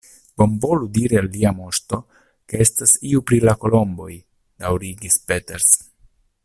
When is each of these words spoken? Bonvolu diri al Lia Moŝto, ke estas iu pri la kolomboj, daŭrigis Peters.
Bonvolu 0.41 0.87
diri 0.95 1.19
al 1.19 1.27
Lia 1.35 1.51
Moŝto, 1.57 1.99
ke 2.53 2.63
estas 2.67 2.95
iu 3.11 3.23
pri 3.31 3.41
la 3.47 3.55
kolomboj, 3.65 4.11
daŭrigis 4.65 5.23
Peters. 5.33 5.71